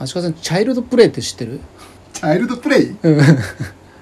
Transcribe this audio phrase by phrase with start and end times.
[0.00, 1.60] 足利さんチャイルドプレイって知ってる？
[2.14, 2.90] チャイルドプレイ？
[3.02, 3.20] うん。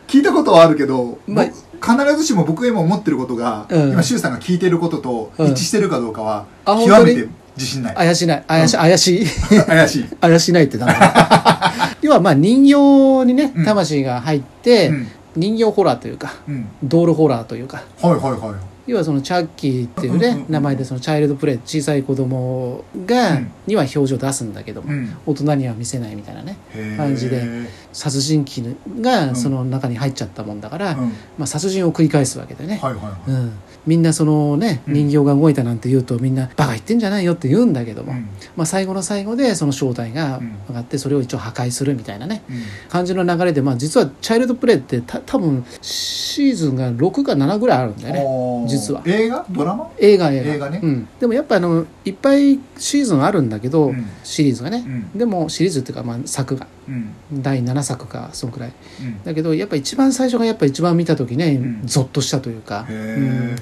[0.07, 3.91] 聞いたことはあるけど、まあ僕必ずしも僕が今思ってることが、うん。
[3.93, 5.47] 今周さんが聞いてることとうん。
[5.49, 7.07] 一致してるかどうかは、あ本当に？
[7.07, 7.95] 極めて自信ない。
[7.97, 8.45] 怪しない。
[8.47, 8.81] 怪し,、うん。
[8.81, 9.27] 怪しい。
[9.67, 13.65] 怪しい、 怪しないってダメだ要はまあ人形にねうん。
[13.65, 15.09] 魂が入って、うん。
[15.37, 17.83] 人形ホラーというかうん、ドールホラーというか。
[18.01, 23.53] はいはいはい要はそのチャッキーっていうね、名前でそのチャイルドプレイ小さい子供が、うん。
[23.67, 25.17] には表情出すんだけども、うん。
[25.27, 26.57] 大人には見せないみたいなね
[26.97, 27.47] 感じで
[27.93, 29.03] 殺人鬼うん。
[29.03, 31.09] がその中に入っちゃったもんだから、うん。
[31.37, 32.81] まあ、殺人を繰り返すわけでね、
[33.27, 33.53] うん、
[33.87, 34.95] みんなそのねうん。
[34.95, 38.29] 人形が動いたなんて言うとみんなバカ言ってんじゃないよって言うんだけども、うん。
[38.57, 40.59] まあ、最後の最後でその正体がうん。
[40.69, 49.03] 分かってそれを一応破壊するみたいなねうん感じの流れで、まあ、実はチャイルドプレイってた多分シーズンが6か7ぐらいあるんだよね実は。
[49.05, 49.45] 映画？
[49.51, 49.91] ドラマ？
[49.99, 50.55] 映画映画。
[50.55, 50.81] 映画ね。
[50.83, 54.07] うん、でもやっぱあのいっぱいシーズンあるんだけど、うん。
[54.25, 55.19] シリーズがね、うん。
[55.19, 56.67] でもシリーズっていうか、まあ、作が。
[56.89, 57.43] うん。
[57.43, 58.73] 第7作かそのくらい。
[59.03, 59.23] うん。
[59.25, 61.87] だけどやっぱ一番最初がやっぱ一番見た時ね、ん。
[61.87, 62.87] ゾッとしたというか、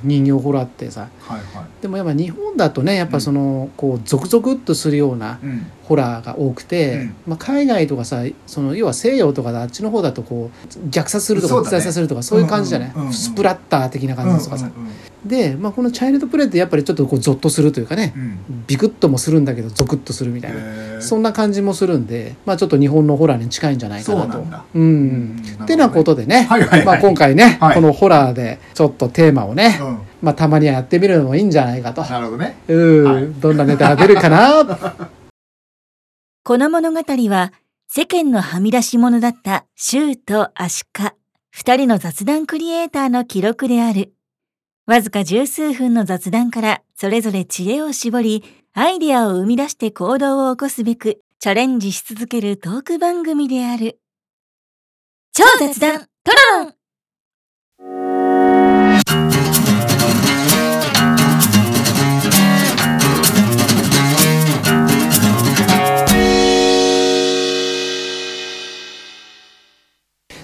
[0.05, 1.09] 人形ホラーってさ。
[1.21, 1.83] はいはい。
[1.83, 5.67] でもやっぱ日本だとねやっぱその、こうゾクゾクっとするようなうん。
[5.87, 7.15] ホラーが多くて、うん。
[7.29, 11.71] まあ、海外とかさその要は西洋とかであっちの方だとこう虐殺するとかそうだね。
[11.71, 13.13] 伝えさせるとかそういう感じじゃない、うんうんうんうん。
[13.15, 14.91] スプラッター的な感じとかさ、うんうん
[15.27, 18.65] で、まあ、このチャイルドプレイってやっぱりちょっとこうゾッとするというかね、うん。
[18.67, 24.33] ビクッともするんだけどゾクッとするみたいな、そんな感じもするんで、まあ、ちょっと日本のホラーに近いんじゃないかなと。
[24.33, 24.65] そうなんだ。
[24.75, 24.83] うん。
[24.83, 25.65] うん。
[25.65, 26.85] ってなことでね、はいはいはい。
[26.85, 27.75] まあ、今回ね、はい。
[27.75, 29.99] このホラーでちょっとテーマをね、うん。
[30.23, 32.03] まあ、たまにはやってみるのもいいんじゃないかと。
[32.03, 32.57] なるほどね。
[32.69, 33.27] うん、はい。
[33.41, 34.65] どんなネタが出るかな。
[36.45, 37.53] この物語は
[37.89, 41.15] 世間のはみ出し者だったシューとアシカ、
[41.51, 44.16] 二人の雑談クリエイターの記録である。
[44.87, 53.99] わずか十数分の雑談からそれぞれ知恵を絞り、アイデアを生み出して行動を起こすべくチャレンジし続けるトーク番組である。
[55.33, 56.75] 超雑談トロロン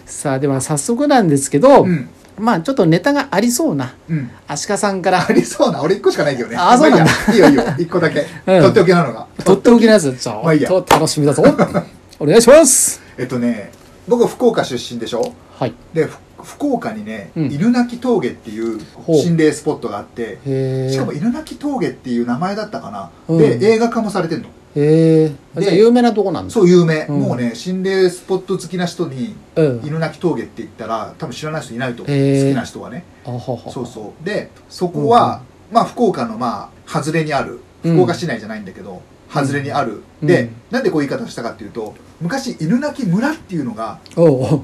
[0.04, 4.30] さあでは早速なんですけど、うんまあちょっとネタがありそうなうん。
[4.48, 5.26] アシカさんから。
[5.28, 5.82] ありそうな。
[5.82, 6.56] 俺一個しかないけどね。
[6.56, 7.04] あそうなんだ。
[7.04, 7.48] まあいいや。
[7.48, 7.74] いいよいいよ。
[7.78, 8.26] 一個だけ。
[8.46, 9.26] うんとっておきなのが。
[9.44, 10.12] とっておきのやつ。
[10.14, 10.68] ちょまあいいや。
[10.68, 11.42] っと楽しみだぞ。
[12.18, 13.00] お願いします。
[13.18, 13.70] えっとね
[14.08, 15.32] 僕福岡出身でしょ？
[15.58, 15.74] はい。
[15.92, 17.52] でふ福岡にね、うん。
[17.52, 19.16] 犬鳴峠っていうほう。
[19.16, 23.38] 心霊スポットがあってへえしかも犬鳴峠っていう名前だったかな、うん。
[23.38, 26.50] で映画化もされてんのへえでじゃあ有名なとこなんだ。
[26.50, 27.20] そう有名、うん。
[27.20, 29.80] もうね心霊スポット好きな人にうん。
[29.84, 32.16] 犬鳴峠って言ったら多分知らない人いないと思う。
[32.16, 32.44] へー。
[32.46, 33.04] 好きな人はね。
[33.24, 34.24] あははそうそう。
[34.24, 37.92] でそこは、まあ福岡のまあ外れにあるうん。
[37.94, 40.28] 福岡市内じゃないんだけど、外れにある、うん。
[40.28, 40.54] で、うん。
[40.70, 43.98] なんでこういう言い方をしたかっていうと昔犬鳴村っていうのが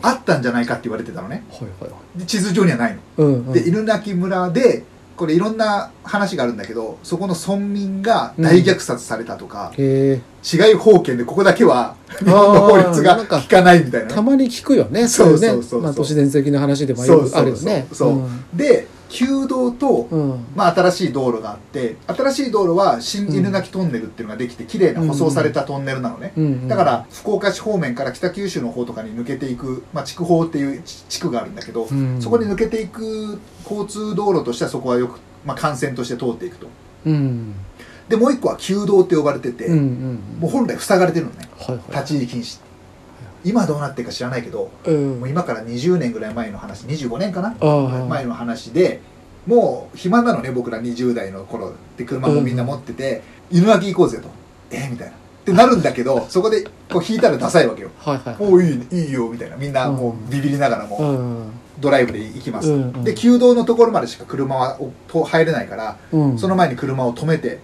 [0.03, 1.45] あったんじゃないかって言われてたのね。
[1.51, 3.01] はいで地図上にはないの。
[3.19, 3.53] うんうん。
[3.53, 4.85] で犬鳴村で
[5.19, 15.39] これいろんな話があるんだけどそこの村民が大虐殺されたとか、へえ治外法権でここだけは日本の法律が効かないみたいなたまに聞くよねそういね。
[15.39, 20.31] そうそうそうまあ都市伝説的な話でもよくそうそうそうそうで旧道と、うん。
[20.33, 32.21] うんまあ、新しい道路があって新しい道路は新犬鳴トンネルっていうのができて綺麗な舗装されたトンネルなのね、うんうんだから福岡市方面から北九州の方とかに抜けていく、まあ、筑豊っていう地地区があるんだけど、うん。
[32.21, 36.67] そこに抜けていく交通道路としてはそこはよく、まあ、幹線として通っていくと。
[37.07, 37.55] うん。
[38.09, 41.49] でもう一個は旧道って呼ばれてて、うんうんもう本来塞がれてるのね。
[41.59, 41.91] はいはい。
[41.93, 42.61] 立ち入り禁止
[43.45, 45.21] 今どうなってるか知らないけどうん。
[45.21, 47.55] もう今から20年ぐらい前の話25年かな？
[48.09, 49.01] 前の話で
[49.47, 54.29] もう暇なのね僕ら20代の頃で車もみんな持ってて、犬鳴行こうぜと。
[54.71, 55.15] えみたいな。
[55.15, 57.91] ってなるんだけどそこでこう引いたらダサいわけよ。
[57.99, 58.37] はいはい。
[58.39, 59.57] おおいいいいよみたいな。
[59.57, 61.51] みんなもうビビりながらうもん。
[61.79, 63.05] ドライブで行きます、うんうん。
[63.05, 64.79] で旧道のところまでしか車は
[65.25, 66.39] 入れないから、うん。
[66.39, 67.61] その前に車を止めて、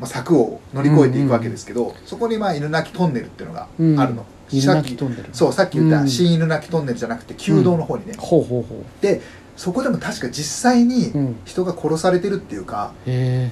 [0.00, 4.96] まあ、柵を乗り越えていくわけですけど、そこにまあ犬鳴トンネルっていうのがあるの、犬さっき
[5.32, 6.08] そうさっき言ったうん。
[6.08, 9.20] 新犬鳴トンネルじゃなくて旧道の方にね、ほうほうほで
[9.56, 11.36] そこでも確か実際にううん。
[11.44, 13.50] 人が殺されてるっていうか、へ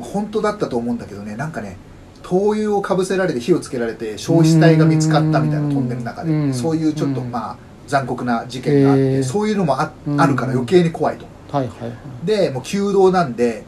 [0.00, 1.76] 本当だったと思うんだけどねなんかね
[2.22, 6.54] 灯油をかぶせられて火をつけられて焼死体が見つかったみたいなトンネルの中で、うん。
[6.54, 7.30] そういうちょっとうん。
[7.30, 7.56] まあ
[7.86, 10.20] 残酷な事件があって、そういうのもあ,、うん。
[10.20, 11.24] あるから余計に怖いと。
[11.24, 12.26] えはいはいはい。
[12.26, 13.64] でもう旧道なんで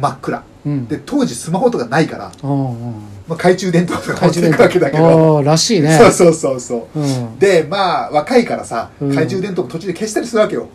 [0.00, 0.42] 真っ暗。
[0.66, 0.88] うん。
[0.88, 5.42] で当時スマホとかないから、まあ、懐中電灯とか持ってくわけだけど。
[5.42, 5.96] らしいね。
[5.96, 7.00] そうそうそうそう。
[7.00, 7.38] うん。
[7.38, 9.08] でまあ若いからさうん。
[9.10, 10.68] 懐中電灯も途中で消したりするわけよ、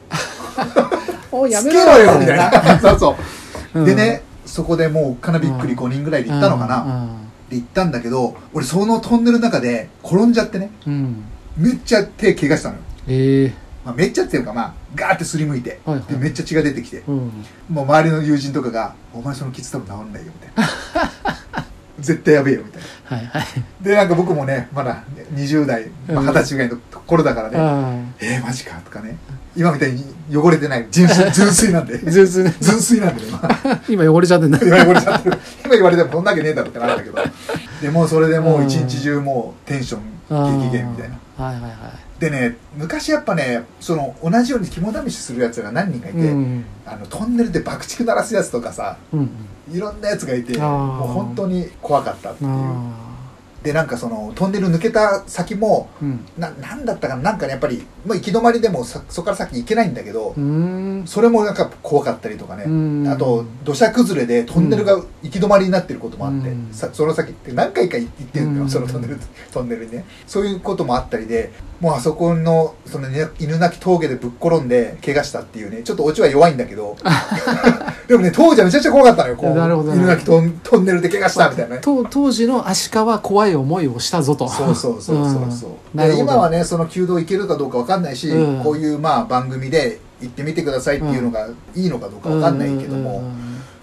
[1.32, 2.80] おやつけめろろよみたいな。
[2.82, 3.16] そうそ
[3.76, 3.86] う、うん。
[3.86, 6.92] でねそこでもうかなびっくり5人ぐらいで行ったのかな、うん。
[6.92, 7.08] うん。
[7.52, 11.24] 行ったんだけど俺そのトンネルの中で転んじゃってねうん。
[11.56, 13.54] めっちゃ手怪我したのよ、ええ
[13.86, 16.14] まあ、めっちゃっていうかまあガーってすりむいて、はいはい。
[16.14, 17.46] でめっちゃ血が出てきてうん。
[17.70, 21.64] もう周りの友人とかが「お前その傷多分治んないよ」みたいな
[22.00, 23.18] 絶対やべえよみたいな。
[23.18, 23.46] はいはい。
[23.82, 25.04] でなんか僕もねまだ
[25.34, 26.28] 20代まあうん。
[26.28, 29.18] 二十歳ぐらいの頃だからね、あえー、マジかとかね。
[29.56, 30.04] 今みたいに
[30.36, 30.88] 汚れてない。
[30.90, 31.96] 純粋純粋なんで。
[31.96, 33.32] あ全然ね純粋なんでね
[33.88, 34.60] 今今汚れちゃってんだ。
[34.62, 35.38] 今汚れちゃってる。
[35.64, 37.18] 今言われてもそんなわけねえだろってなるんだけど。
[37.82, 40.02] でもうそれでもう一日中もうテンション
[40.66, 41.46] 激減みたいな。
[41.46, 41.72] はいはいはい
[42.24, 46.66] でね昔やっぱねその同じように肝試しするやつが何人かいて、うん。
[46.86, 49.30] あのトンネルで爆竹鳴らすやつとかさうん。
[49.72, 52.50] いろんなやつがいてもう本当に怖かったっていう。
[52.50, 53.13] あ
[53.64, 56.26] でなんかそのトンネル抜けた先もーうん。
[56.38, 60.34] ななんだったかななんかねやっぱりもう行き止まりでもさそこから先行けないんだけど、
[61.06, 63.08] それもなんか怖かったりとかね、うん。
[63.08, 66.74] あと土砂崩れでトンネルが行き止まりになってることもあって、うん。
[66.74, 68.70] さその先って何回か行ってるんだよ、うん。
[68.70, 69.18] そのトンネル
[69.52, 70.06] トンネルにね。
[70.28, 76.96] そういうこともあったりでもうあそこのその、ね、犬鳴峠でぶっ転んで怪我したっていうねちょっとオチは弱いんだけど。
[78.08, 79.52] でもね当時はめちゃくちゃ怖かったのよこう。
[79.52, 81.82] 犬鳴トントンネルで怪我したみたいなね。
[81.82, 84.48] 当当時の足利は怖い思いをしたぞと。
[84.48, 85.26] そうそうそう。
[85.26, 88.64] そうそう、んで今はねその弓道行けるかどうかわかんないし、うん。
[88.64, 93.24] こういうまあ番組で行ってみてくださいっていうのがいいのかどうかわかんないけども、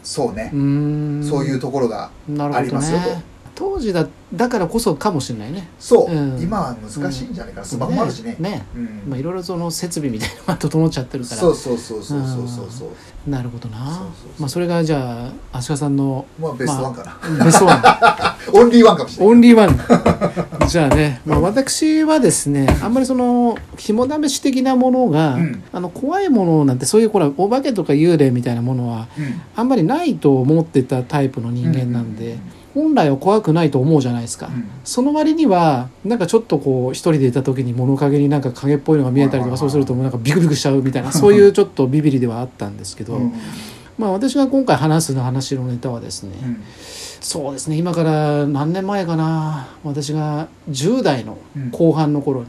[0.02, 0.50] そうね。
[0.52, 1.24] う、ん。
[1.28, 2.10] そういうところが
[2.52, 3.04] ありますよと。
[3.04, 3.29] ね
[3.60, 5.68] 当時だだからこそかもしれないね。
[5.78, 6.40] そう、うん。
[6.40, 8.34] 今は難しいんじゃないかな、スマホもあるしね。
[8.38, 8.64] ね。
[8.74, 9.02] うん。
[9.06, 11.36] まあいろいろその設備みたいなのが整っちゃってるから。
[11.36, 14.08] そうそうそうそうそうそうそうなるほどな。
[14.38, 17.82] まあそれがじゃあ足利さんのまあベストワンかな、まあベストワン。
[18.54, 19.34] オンリーワンかもしれない。
[19.34, 25.62] オンリーワンじゃあね、まあ、私はですねあんまりその肝試し的なものが、うん。
[25.70, 29.42] あの怖いものなんてそういうほらお化けとか幽霊みたいなものはうん。
[29.54, 32.38] あんまりないと思ってたタイプの人間なんで、
[32.74, 34.70] 本来は怖くないと思うじゃないですか、うん。
[34.84, 43.32] その割にはなんかちょっとこう一人でいた時に物陰になんか影っぽいのが見えたりとかそうするともうなんかビクビクしちゃうみたいな そういうちょっとビビりではあったんですけど、うん。
[43.98, 46.56] まあ私が今回話すの話のネタはですね、うん。
[47.20, 49.68] そうですね今から何年前かな。
[49.84, 51.38] 私が10代の
[51.72, 52.46] 後半の頃に、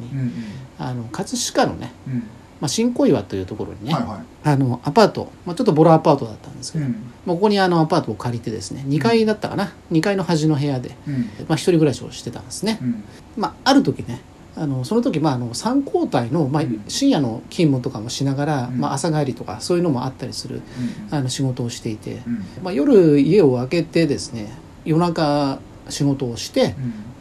[0.77, 2.23] あの葛飾のね、うん。
[2.61, 11.21] まあ、新小岩というところにね、はいはあのアパート、まあ、ちょっとボロアパートだったんですけど、いうんまあ、ここにあのアパートを借りてですね2階だったかな？2階の端の部屋で、うん。
[11.47, 13.03] まあ、一人暮らしをしてたんですね、うん。
[13.37, 14.21] まあ、ある時ね
[14.55, 18.79] あのその時、まあ、あの3交代の、まあうん、深夜の勤務とかもしながら、うん。
[18.79, 20.61] まあ、朝帰りとかそういうのもあったりする
[21.09, 21.15] うん。
[21.15, 22.45] あの仕事をしていて、うん。
[22.63, 24.51] まあ、夜家を空けてですね
[24.83, 25.59] 夜中
[25.89, 26.75] 仕事をして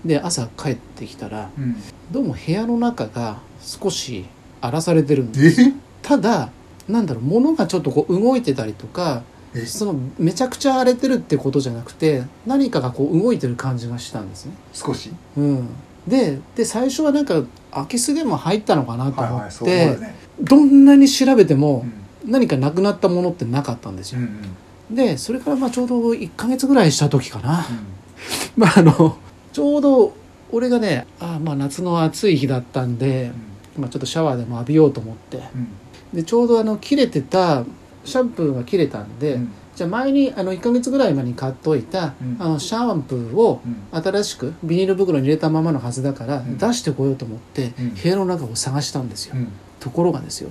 [0.05, 0.09] うん。
[0.09, 1.77] で朝帰ってきたらうん。
[2.11, 4.25] どうも部屋の中が少し
[4.63, 5.61] 荒らされてるんです。
[5.61, 5.73] え？
[6.03, 6.51] ただ
[6.89, 14.53] なんだろう物がちょっとこう動いてたりとかえそのめちゃくちゃ荒れてるってことじゃなくて何かがこう動いてる感じがしたんですね。
[14.73, 15.11] 少し？
[15.37, 15.69] うん、
[16.07, 17.43] でで最初はなんか
[17.73, 20.15] 空き巣でも入ったのかなと思っはいはいね。
[20.41, 21.85] どんなに調べても
[22.25, 22.31] うん。
[22.31, 24.21] 何かなくなったものってなかったんですよ。
[24.21, 24.55] うん
[24.91, 24.95] うん。
[24.95, 27.67] でそれからまあちょうど1ヶ月ぐらいした時かな。
[27.69, 27.87] うん。
[28.57, 29.17] まああの
[29.53, 30.13] ちょうど
[30.53, 33.33] 俺がねあまあ夏の暑い日だったんで、
[33.77, 35.39] まあ、ちょっとシャワーでも浴びようと思って。
[35.39, 35.69] うん。
[36.13, 37.65] でちょうどあの切れてた
[38.05, 39.53] シャンプーが切れたんで、うん。
[39.75, 42.37] じゃあ前にあの1ヶ月ぐらい前に買っといた、うん。
[42.39, 43.61] あのシャンプーを
[43.93, 44.03] うん。
[44.03, 46.59] 新しくビニール袋に入れたままのはずだからん。
[46.59, 47.95] 出してこようと思ってうん。
[47.95, 49.49] 部屋の中を探したんですよ、うん。
[49.79, 50.51] ところがですよ。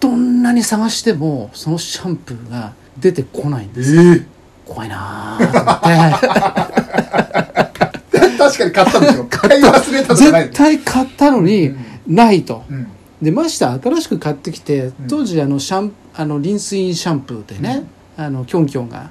[0.00, 3.96] どんなに探してもそのシャンプーが出てこないんです。
[3.96, 4.26] ええ。
[4.66, 6.32] 怖いなーと思って。
[8.38, 11.74] 確かに買ったんでしょ買い忘れた絶対買ったのに
[12.06, 12.64] ないと。
[12.70, 12.88] うん
[13.22, 14.92] でまして新しく買ってきてん。
[15.08, 17.84] 当時あのシャンあのリンスインシャンプーでね、
[18.16, 19.10] あのキョンキョンが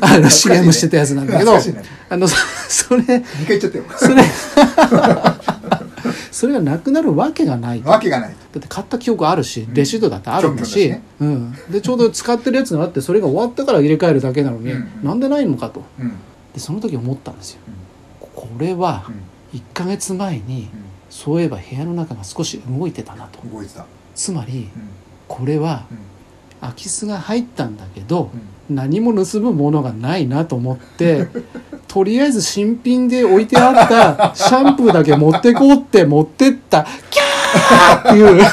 [0.00, 2.36] あの CM してたやつなんだけど、あのそ
[2.68, 3.06] それ2
[3.46, 3.84] 回言っちゃったよ。
[3.96, 4.22] それ
[6.32, 8.32] それがなくなるわけがないだわけがない。
[8.32, 11.02] って買った記憶あるしレシートだってあるんだし、ね。
[11.20, 14.88] うん、でちょうど使ってるやつがあってそれが終わったから入れ替えるだけなのに、うん。
[15.04, 15.84] なんでないのかと。
[16.00, 16.08] うん。
[16.52, 17.60] でその時思ったんですよ、
[18.20, 19.04] これは
[19.54, 20.68] 1ヶ月前に
[21.12, 23.38] そういえば部屋の中が少し動いてたなと。
[23.44, 23.84] うん動いてた。
[24.14, 24.88] つまりうん。
[25.28, 25.98] これはうん。
[26.62, 28.30] 空き巣が入ったんだけど
[28.68, 28.74] うん。
[28.74, 31.28] 何も盗むものがないなと思って
[31.86, 36.86] とりあえず新品で置いてあったシャンプーだけ持ってこうって持ってった。
[37.10, 38.42] キャーっていう。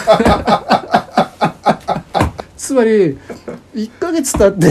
[2.57, 3.17] つまり
[3.73, 4.67] 1ヶ月経って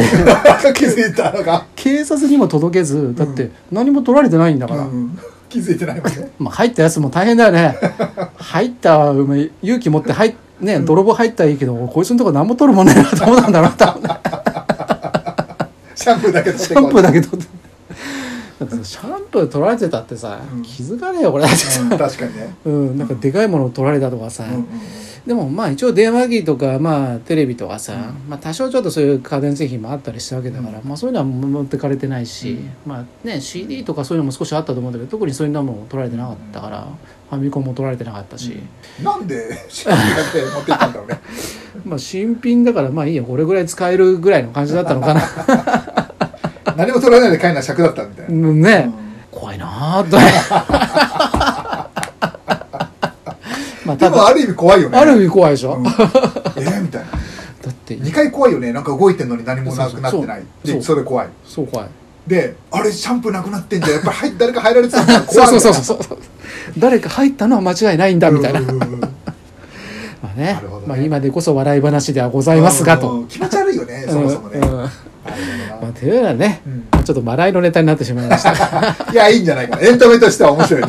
[0.74, 5.18] 気づいたのが 警察にも届けずだって何も取られてないんだから、うん
[5.48, 7.76] 気づいてないもんねまあ、入ったやつも大変だよね。
[8.36, 14.02] 入った勇気持って入っね泥棒入ったらいいけどこいつのとこ何も取るもんねえなと思ったんだろう多分。
[14.02, 14.08] ね
[15.94, 17.58] シャンプーだけ取ってシャンプーだけ取って。
[18.82, 20.62] シャンプ撮られてたってさ、うん。
[20.62, 21.44] 気づかねえよこれ。
[21.44, 22.54] うん確かにね。
[22.64, 24.66] うん、なんかでかいものを撮られたとかさ、うんうん
[25.28, 28.30] でもまあ一応電話機とかまあテレビとかさ、うん。
[28.30, 32.72] まあ多少ちょっとそういう家電製品もあったりしたわけだから、まあそういうのは持ってかれてないし、うん。
[32.86, 36.88] まあね CD とかそういうのも少しあったと思うんだけど特にそういうのも撮られてなかったから、
[37.28, 38.58] ファミコンも撮られてなかったし、
[39.02, 41.20] なんで新品買って持ってったんだろうね。
[41.84, 45.22] まあ新品だからまあいいよこれぐらい使えるぐらいの感じだったのかな。
[46.74, 50.16] 何も取らないで帰るのは尺だったみたいな、うんね、うん怖いなーと
[53.86, 54.98] まあただでもある意味怖いよね。
[54.98, 55.82] ある意味怖いでしょ、うん。
[55.82, 55.90] だ
[56.56, 57.08] えーみたいな。
[57.68, 57.96] って。
[57.96, 58.72] 2回怖いよね。
[58.72, 60.40] なんか動いてんのに何もなくなってない。
[60.40, 61.28] そうそうでそれ怖い。
[61.46, 61.88] そう怖い。
[62.26, 63.92] であれシャンプーなくなってんじゃん。
[63.94, 65.14] やっぱり入誰か入られてたんだ。
[65.14, 66.18] そう怖いそうそうそう
[66.76, 69.08] 誰か入ったのは間違いないんだみたいな、うんうんうん ま
[70.34, 70.44] あね。
[70.44, 70.60] ね。
[70.86, 73.10] まあ、今でこそ笑い話ではございますがと。
[73.10, 73.26] うん。
[73.28, 74.68] 気持ち悪いよねそもそもね、うん。
[74.68, 74.88] うんま
[75.88, 78.52] あ、というのはね、どなまあちょっと笑いのネタになってしまいました。
[78.52, 78.54] う
[79.12, 79.82] んいやいいんじゃないかな。
[79.82, 80.82] エンタメとしては面白い、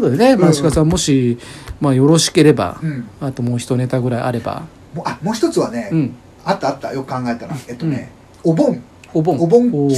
[0.00, 1.38] ことでね、まあ、うん鹿さんもし、
[1.80, 4.62] まあ、よろしければ、うん、あともう一ネタぐらいあれば、
[4.94, 6.92] もうあもう一つはね、うん、あったあった。
[6.92, 7.56] よく考えたら。
[7.68, 8.10] えっとね、
[8.42, 8.82] お盆。
[9.12, 9.38] お盆。
[9.40, 9.96] お盆帰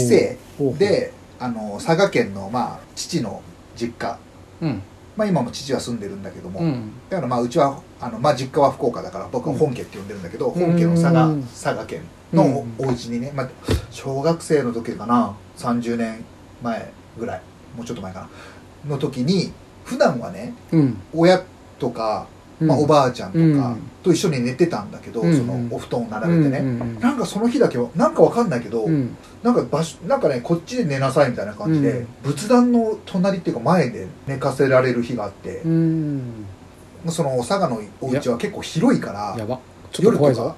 [0.59, 3.43] 省であの佐賀県のまあ父の
[3.77, 4.19] 実家。
[4.61, 4.83] うん、
[5.17, 10.67] まあ今も父は住んでるんだけども、うん、だからまあうちはあの、まあ、実家は福岡だから僕は本家って呼んでるんだけど、うん。
[10.67, 11.43] 本家の佐賀うん。
[11.45, 12.03] 佐賀県
[12.33, 12.45] の
[12.79, 12.87] うん。
[12.87, 13.49] お家にね、まあ、
[13.91, 15.35] 小学生の時かな。
[15.57, 16.25] 30年
[16.63, 17.43] 前ぐらい。
[17.77, 18.91] もうちょっと前かな。
[18.91, 19.53] の時に
[19.85, 21.43] 普段はねうん、親
[21.79, 22.27] とか、
[22.61, 23.77] まあ、おばあちゃんとかうん。
[24.03, 25.37] と一緒に寝てたんだけど、うん。
[25.37, 32.07] そのお布団を並べてね、うんなんかその日だけはなんかわかんないけど、うん、なんか場所なんかねこっちで寝なさいみたいな感じで、うん。
[32.23, 36.47] 仏壇の隣っていうか前で寝かせられる日があって、うん、
[37.09, 39.61] その佐賀のお家は結構広いからやば。
[39.93, 40.55] ちょっと怖いぞ。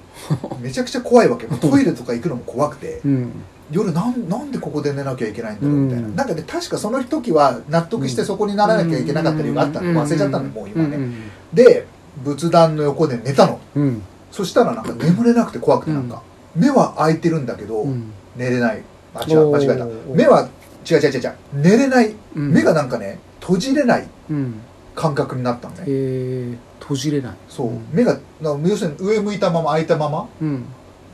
[0.61, 1.47] めちゃくちゃ怖いわけ。
[1.47, 3.01] トイレとか行くのも怖くて。
[3.03, 3.31] うん、
[3.73, 6.15] 夜なんなんでここで寝なきゃいけないんだろうみたいな、うん。
[6.15, 11.13] なんかね確かその時は納得してそこにならなきゃいけなかった理由があったの、忘れちゃったのもう今ね、うん、
[11.53, 11.87] で
[12.23, 13.59] 仏壇の横で寝たの。
[13.75, 16.21] うん、そしたらなんか眠れなくて怖くてなんか、
[16.55, 18.83] 目は開いてるんだけど、うん、寝れない。
[19.15, 19.85] あ違う間違えた。
[20.13, 20.49] 目は
[20.89, 21.19] 違う違う違う。
[21.19, 22.51] 違う寝れない、うん。
[22.51, 24.55] 目がなんかね閉じれないうん、
[24.95, 27.33] 感覚になったのね、えー、閉じれない。
[27.49, 27.85] そう、ん。
[27.91, 30.65] 目がな要するに上向いたまま開いたままうん、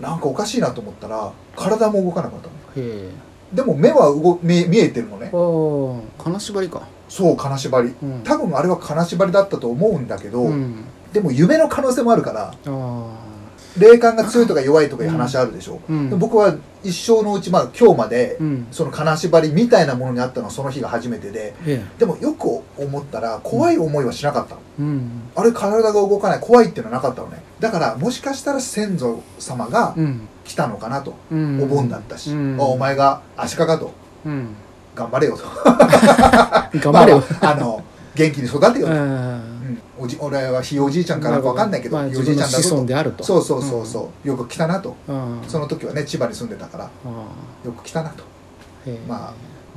[0.02, 2.54] なんかおかしいなと思ったら体も動かなかったの。
[2.76, 3.10] へ
[3.54, 5.30] でも目は動見見えてるのね。
[5.34, 5.36] え。
[5.36, 6.88] ああ、金縛りか。
[7.10, 7.96] そう金縛り。
[8.02, 13.12] うん、多分あれは金縛りだったと思うんだけど、うん、でも夢の可能性もあるからああ、
[13.78, 16.10] 霊感が強いとか弱いとかいう話あるでしょ、うん。
[16.10, 27.44] で僕は一生のうちまあ今日まで、うん、その金縛りみたいなものにあったのはその日が初めてでえでもよく思ったら怖い思いはしなかったの、え、うん、あれ体が動かない怖いっていうのはなかったのね。
[27.60, 33.92] だからもしかしたら先祖様がうん、来たのかなと、うん、お盆だったし、お前が足利かと
[34.26, 34.56] うん、
[34.96, 35.44] 頑張れよと。
[36.80, 37.24] 頑張れよ。
[37.42, 37.84] まあまああの
[38.16, 38.94] 元気に育てよと、
[39.70, 39.74] うん。
[39.74, 43.24] うんおじ俺はひいおじいちゃんからか分かんないけど、まあ、ひいおじいちゃんだぞであると。
[43.24, 44.96] そうそうそうそう、よく来たなと。
[45.08, 45.42] うん。
[45.48, 47.10] その時はね千葉に住んでたからあ
[47.66, 48.24] よく来たなと。
[49.08, 49.34] まあ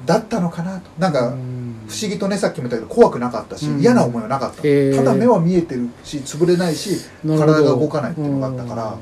[0.07, 0.91] だったのかなと。
[0.99, 1.85] なんかうん。
[1.89, 3.81] 不思議とねさっきも言ったけど怖くなかったし、うん。
[3.81, 8.99] 嫌な思いはなかった、ただ目は見えてるし潰れないし体が動かないっていうのがあったからうん。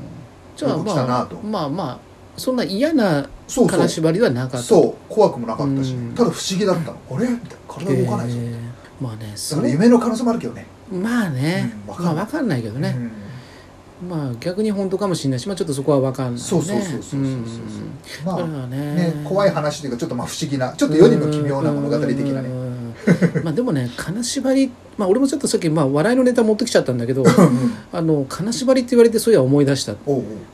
[0.56, 1.36] じゃあまあなと。
[1.36, 1.98] まあまあ
[2.36, 4.58] そんな嫌な金縛りではなかった。
[4.58, 5.12] そう。
[5.12, 6.14] 怖くもなかったし、うん。
[6.14, 6.98] ただ不思議だったの。
[7.10, 7.28] あれ？
[7.28, 7.56] みたいな。
[7.66, 8.38] 体動かないぞ、
[9.00, 12.96] まあねだそれ夢の可能性もあるけどねまあね、うんまあわかんないけどね、
[14.02, 14.08] うん。
[14.08, 16.40] まあ逆に本当かもしれないしまあちょっとそこはわかんないね。
[16.40, 17.20] そうそうそうそうそうそう。
[17.20, 18.50] うん。
[18.50, 18.94] まあね。
[18.94, 22.48] ね怖い話というかちょっとまあ不思議なちょっと世にも奇妙な物語的なね。
[22.48, 22.80] ね
[23.44, 27.24] まあでもね金縛りまあ俺もちょっとさっきまあ笑いのネタ持ってきちゃったんだけど
[27.92, 29.94] あの金縛りって言われてそういや思い出した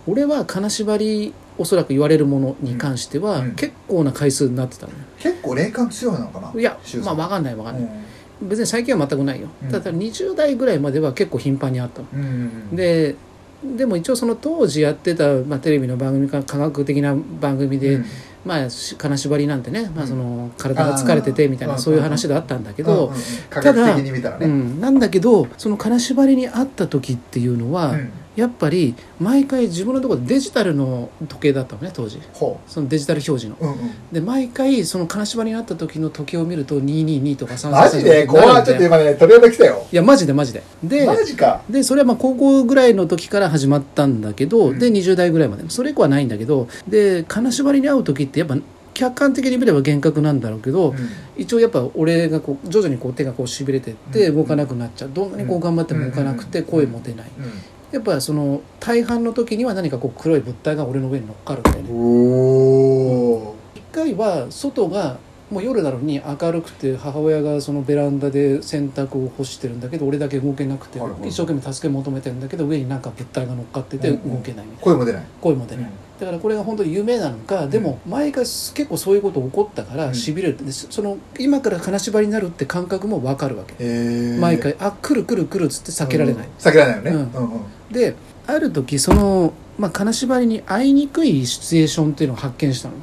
[0.06, 3.54] 俺は金縛りおそらく言われるものに関しては、うん。
[3.54, 4.98] 結構な回数になってたのよ。
[5.18, 8.05] 結構霊感強いのかないやまあ分かんない分かんない、うん
[8.42, 9.70] 別に最近は全くないよ、うん。
[9.70, 13.16] ただ20代ぐらいまでは結構頻繁にあったの、うんで
[13.64, 18.04] でも一応その当時やってた、まあ、テレビの番組か科学的な番組で、うん。
[18.44, 20.08] まあし金縛りなんてね、まあ、うん。
[20.08, 23.14] その体が疲れててみたいなそういう話があったんだけどうん、
[23.50, 24.46] 科学的に見たらね。
[24.46, 32.20] うん、なんだけどその金縛りにあった時っていうのは、うんやっぱり毎回自分のところでデジタルの時計だったのね当時。
[32.34, 33.56] ほそのデジタル表示の。
[33.60, 33.90] ううんうん。
[34.12, 38.26] で毎回その金縛りにあった時の時計を見ると222とか333マジで？
[38.26, 48.56] 怖いちょっと今ね鳥肌来たよいやマジでマジででマジかでそれはまあ高校ぐらいの時から始まったんだけど、うんで20代ぐらいまでそれ以降はないんだけどで金縛りに会う時ってやっぱ
[48.92, 50.96] 客観的に見れば幻覚なんだろうけど、うん
[51.38, 57.52] 一応やっぱ俺がこう徐々にこう手がこうしびれてってうん動かなくなっちゃうどんなにこう頑張っても動かなくてうん声も出ないうん
[57.92, 65.18] やっぱその大半の時には何かこう黒い物体が俺の上に乗っかるんだよねおお一回は外が
[65.50, 74.66] もう夜なのに明るくて母親がそのベランダで洗濯を干してるんだけど俺だけ動けなくて一生懸命助け求めてるんだけど上になんか物体が乗っかってて動けないみたいな。
[74.80, 75.22] 声も出ない。
[75.40, 80.14] 声も出ないだからこれが本当に夢なのかでも前が結構そういうこと起こったからうん。
[80.14, 80.64] しびれる。
[80.64, 84.36] でその今から金縛りになるって感覚も分かるわけ。
[84.38, 87.28] 毎回「あ来る来る来る」っつって避けられない、避けられないよね。
[87.34, 87.42] うん。
[87.42, 87.60] うんうん。
[87.92, 88.14] で
[88.46, 92.94] ある時その、まあ、金縛りに会いにくいシチュエーションっていうのを発見したの。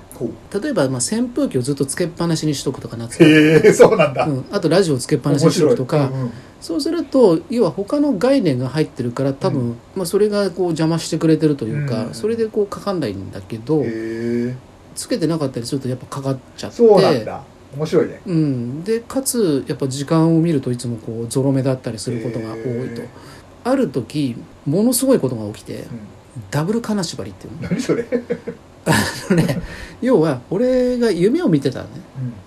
[0.61, 4.25] 例えばまあ扇風機をずっとつけっぱなしにしとくとか夏場へえそうなんだ。
[4.25, 6.31] うん、あとラジオをつけっぱなしにしとくとか、うん
[6.63, 9.77] そうすると要は他の概念が入ってるから多分、うん。
[9.97, 12.13] まあ、それがこう邪魔してくれてるというか、うん。
[12.13, 13.83] それでこうかかんないんだけど、
[14.95, 16.77] つけてなかったりするとやっぱかかっちゃって。
[16.77, 17.43] そうなんだ。
[17.75, 18.21] 面白いね。
[18.25, 23.01] うん、でかつやっぱ時間を見るといつもこうゾロ目だったりすることが多いと。
[23.65, 25.87] ある時ものすごいことが起きてうん。
[26.49, 27.69] ダブル金縛りっていうの。
[27.69, 28.03] 何それ。
[29.35, 29.61] ね
[30.01, 31.91] 要は俺が夢を見てたのね。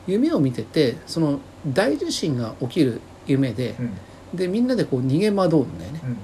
[0.06, 0.14] うん。
[0.14, 4.38] 夢を見ててその大地震が起きる夢でうん。
[4.38, 6.00] でみんなでこう逃げ惑うんだよね。
[6.04, 6.16] うん。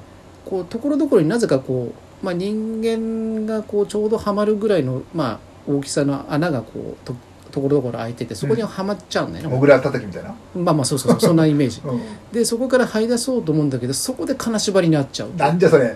[0.45, 1.93] こうところどころになぜかこ
[2.23, 5.39] う、まあ、人間がこうちょうどはまるぐらいの、まあ、
[5.71, 7.15] 大きさの穴がこうと
[7.53, 10.35] ところどころ開いててそこにはまっちゃうんだよね、モグラ叩きみたいな？
[10.55, 11.83] まあまあそうそうそうそんなイメージ。
[11.85, 12.01] うん。
[12.33, 15.35] でそこから這い出そうと思うんだけどそこで金縛りになっちゃう。
[15.37, 15.95] なんじゃそれ。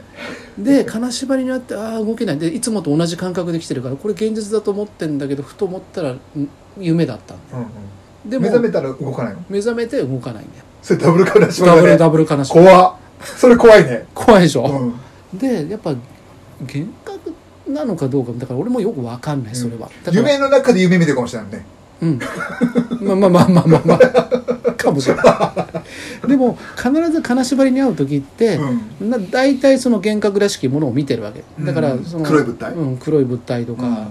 [0.59, 2.39] で金縛りになってああ動けない。
[2.39, 6.21] でいつもと同じ感覚で来てるからこれ現実だと思ってんだけどふと思ったらん
[6.79, 7.67] 夢だったのうんう
[8.27, 8.31] ん。
[8.31, 9.43] でも目覚めたら動かないの？
[9.49, 11.75] 目覚めて動かないんだよそれダブルカラシだね。
[11.75, 12.64] ダブルダブル金縛り。
[12.64, 12.95] 怖っ。
[13.21, 14.07] それ怖いね。
[14.14, 14.95] 怖いでしょ、
[15.33, 15.38] うん。
[15.38, 15.93] でやっぱ
[16.61, 17.35] 幻覚
[17.66, 21.66] なのかどうかだから俺もよくわかんないそれは、だから夢の中で夢見てるかもしれないね。
[22.02, 22.21] うん。
[23.00, 24.73] まあまあまあまあまあまあ。
[24.78, 25.23] かもしれな
[26.25, 26.28] い。
[26.28, 28.55] でも必ず金縛りに遭う時って、
[29.00, 29.11] うん。
[29.11, 31.43] な大体その幻覚らしきものを見てるわけ。
[31.64, 32.05] だからうん。
[32.05, 32.73] その、黒い物体？
[32.75, 33.90] うん、黒い物体とか、うん。
[33.90, 34.07] うん。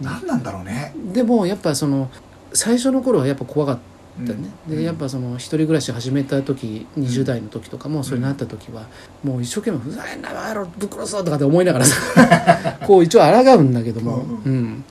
[0.00, 0.94] 何なんだろうね。
[1.12, 2.08] でもやっぱその
[2.54, 3.78] 最初の頃はやっぱ怖かっ
[4.18, 4.34] ね、
[4.68, 4.76] うん。
[4.76, 8.86] でやっぱその一人暮らし始めた時20代の時とかもそれになった時は
[9.22, 14.48] もう一生懸命「ふざけんなバカ野郎ぶっ殺そう」とかって思いながらさ こう一応抗うんだけども、う。
[14.48, 14.84] うん。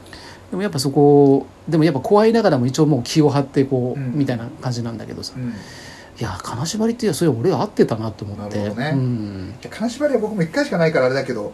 [0.51, 4.13] でもやっぱそこでもやっぱ怖いながらも一応もう気を張ってこう、うん。
[4.15, 5.33] みたいな感じなんだけどさ。
[5.35, 5.49] うん。
[5.49, 8.57] いや金縛りってそれ俺は合ってたなと思って。
[8.57, 8.91] ね。
[8.93, 9.53] うん。
[9.69, 11.53] 金縛りは僕も一回しかないからあれだけど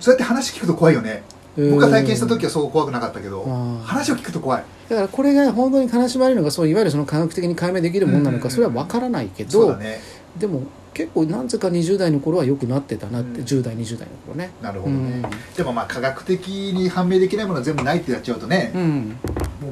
[0.00, 1.22] そうやって話聞くと怖いよね。
[1.36, 4.64] うん僕が体験した時はそう怖くなかったけどうん話を聞くと怖い。
[4.88, 8.50] だからこれが本当に金縛りのがそういわゆるその科学的に解明できるものなのかうん。
[8.50, 10.00] それは分からないけど、ね。
[10.38, 10.62] でも
[10.94, 13.46] 結構なぜか20代の頃は良くなってたなって、うん。
[13.46, 14.50] 10代20代の頃ね。
[14.62, 15.22] なるほどね。
[15.56, 18.72] でもまあ科学的に判明できないものは全部ないってやっちゃうとね。
[18.74, 19.18] うん、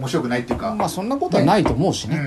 [0.00, 2.18] 面白くないっていうかまあそんなことはないと思うしね。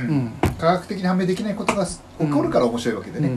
[0.60, 3.30] 科学的に判明できないことが起こるから面白いわけでね。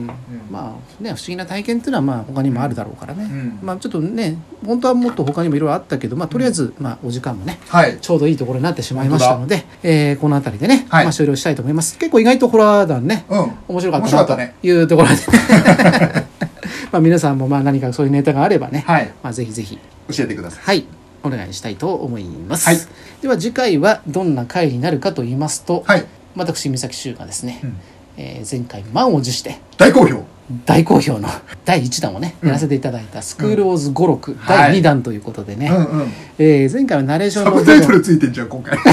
[0.51, 3.59] まあね不思議な体験っていうのはまあ他にもあるだろうからね、うん。
[3.63, 7.97] まあちょっとね本当はもっと他にもいろいろあったけどまあとりあえず、まあお時間もねはい。
[7.99, 11.05] ちょうどいいところになってしまいましたので、えーこの辺りでね、はい。
[11.05, 11.97] まあ、終了したいと思います。
[11.97, 13.51] 結構意外とホラー団ねうん。
[13.67, 15.15] 面白かったなというところで、
[16.91, 19.11] まあ皆さんもまあ何かそういうネタがあればね、はい。
[19.23, 19.79] まあ、ぜひぜひ。
[20.15, 20.63] 教えてください。
[20.63, 20.85] はい
[21.27, 22.77] お願いしたいと思います、はい。
[23.21, 26.05] では次回はどんな回になるかと言いますと、はい。
[26.35, 27.77] 私三崎修がですね、うん。
[28.17, 30.23] えー前回満を持して大好評。
[30.65, 31.27] 大好評の
[31.65, 32.47] 第1弾をね、うん。
[32.47, 36.11] やらせていただいた「スクール・オーズ語録」はい第2弾ということでね、うんうん。
[36.39, 38.77] えー前回はナレーションのサブタイトルついてんじゃん今回。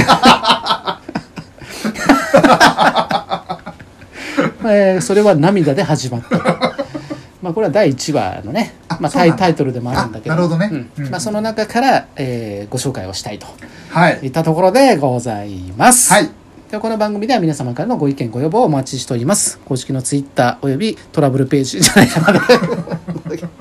[4.67, 6.74] えーそれは涙で始まったと
[7.45, 10.35] まあこれは第1話のねまあ、タイタイトルでもあるんだけど
[11.11, 13.47] まあ、その中から、えーご紹介をしたいと
[13.91, 16.13] はいいったところでございます。
[16.13, 16.31] はい
[16.71, 19.59] ではこの番組では皆様からのご意見ご要望をお待ちしております。
[19.61, 22.41] 公式のツイッターおよびトラブルページじゃないかな。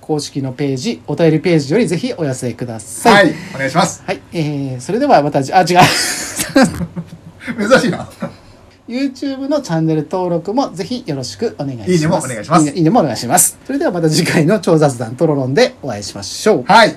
[0.00, 3.10] 公式のページ、お便りページよりぜひお寄せくださ。
[3.10, 4.20] はいいお願いしますはい。
[4.32, 5.66] えー、それではまたじ、あ、違う。
[7.68, 8.08] 珍しいな
[8.90, 11.92] YouTube のチャンネル登録もぜひよろしくお願いします。
[11.92, 13.58] いいねもお願いしますいいねもお願いします。
[13.64, 16.64] それではまた次回の超雑談トロロンでお会いしましょう。
[16.64, 16.96] はい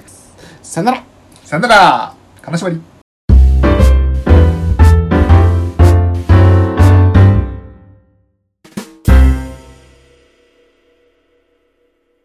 [0.62, 1.03] さよなら。
[1.43, 2.92] さよなら金縛り